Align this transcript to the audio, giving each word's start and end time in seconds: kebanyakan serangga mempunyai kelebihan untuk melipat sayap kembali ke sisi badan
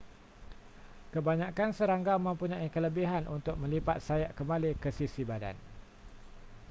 kebanyakan 1.13 1.69
serangga 1.77 2.15
mempunyai 2.25 2.69
kelebihan 2.75 3.23
untuk 3.35 3.53
melipat 3.63 3.97
sayap 4.07 4.31
kembali 4.39 4.71
ke 4.83 4.89
sisi 4.97 5.21
badan 5.31 5.53